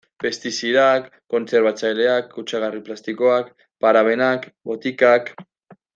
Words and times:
Pestizidak, 0.21 1.09
kontserbatzaileak, 1.33 2.33
kutsagarri 2.37 2.81
plastikoak, 2.89 3.53
parabenak, 3.87 4.49
botikak... 4.71 5.35